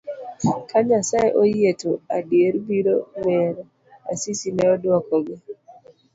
ka 0.69 0.79
Nyasaye 0.87 1.29
oyie 1.41 1.71
to 1.81 1.91
adier 2.17 2.53
biro 2.67 2.97
ng'ere, 3.19 3.63
Asisi 4.13 4.49
ne 4.53 4.63
odwokogi. 4.73 5.35